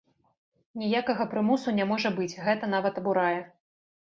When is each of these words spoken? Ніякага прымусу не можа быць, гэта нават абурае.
Ніякага 0.83 1.27
прымусу 1.33 1.75
не 1.81 1.85
можа 1.93 2.13
быць, 2.17 2.29
гэта 2.47 2.71
нават 2.75 2.99
абурае. 3.05 3.39